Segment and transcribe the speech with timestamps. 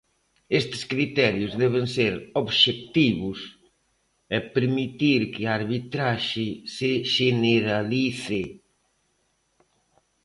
[0.59, 3.39] Este criterios deben ser "obxectivos"
[4.35, 8.41] e permitir que a arbitraxe se "xeneralice".